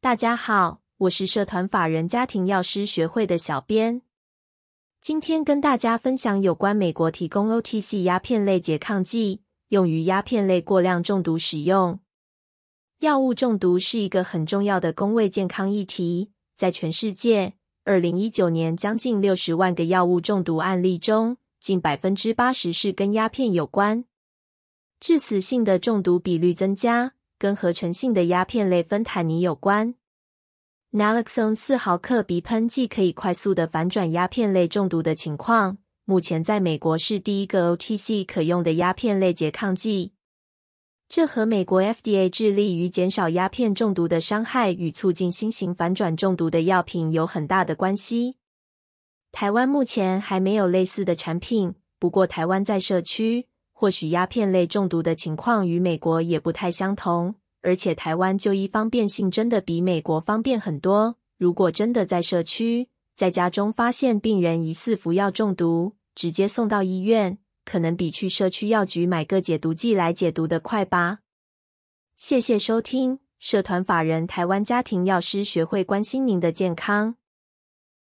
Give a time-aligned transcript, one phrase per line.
[0.00, 4.00] 大家好，我是社团法人家庭药师学会的小编。
[5.00, 11.98] 今天跟大家分享有关美国提供 OTC 鸦片类拮抗剂，用于鸦片类过量中毒使用。
[13.00, 16.30] 药物中毒是一个很重要的公卫健康议题。
[16.56, 24.04] 在全世界，二零一九年将近六十万个药物中毒案例中，近百分之八十是跟鸦片有关。
[25.00, 29.94] 致死性的中毒比率增加，跟合成性的鸦片类芬坦尼有关。
[30.92, 35.78] Naloxone 四毫克鼻喷剂可以快速的反转鸦片类中毒的情况。
[36.04, 40.12] 目前在美国是第一个 OTC 可用的鸦片类拮抗剂。
[41.06, 48.36] 这和美国 FDA 致力于减少鸦片中毒的伤害与促进新型反转中毒的药品有很大的关系。
[49.32, 53.46] 台湾目前还没有类似的产品，不过台湾在社区。
[53.80, 61.14] 或许鸦片类中毒的情况与美国也不太相同，而且台湾就医方便性真的比美国方便很多。
[61.36, 71.20] 如果真的在社区，在家中发现病人疑似服药中毒，直接送到医院，可能比去社区药局买个解毒剂来解毒的快吧。
[72.16, 77.14] 谢谢收听，社团法人台湾家庭药师学会关心您的健康。